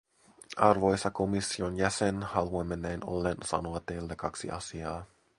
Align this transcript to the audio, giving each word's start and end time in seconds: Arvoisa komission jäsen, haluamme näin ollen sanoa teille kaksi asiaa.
Arvoisa 0.57 1.11
komission 1.11 1.77
jäsen, 1.77 2.23
haluamme 2.23 2.75
näin 2.75 2.99
ollen 3.09 3.37
sanoa 3.45 3.79
teille 3.79 4.15
kaksi 4.15 4.49
asiaa. 4.51 5.05